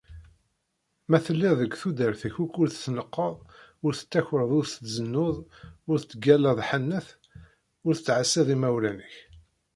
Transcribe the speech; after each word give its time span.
Ma 1.09 1.17
telliḍ 1.25 1.53
deg 1.61 1.71
tudert-ik 1.81 2.35
akk 2.43 2.53
ur 2.61 2.69
tneqqeḍ, 2.71 3.35
ur 3.85 3.93
tettakreḍ, 3.95 4.49
ur 4.57 4.65
tzennuḍ, 4.67 5.35
ur 5.89 5.97
tettgallaḍ 5.99 6.59
ḥanet, 6.69 7.07
ur 7.87 7.93
tettεaṣiḍ 7.95 8.47
imawlan-ik. 8.55 9.15